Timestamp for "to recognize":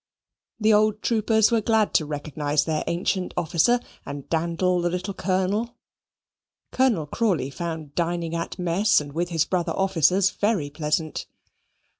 1.93-2.65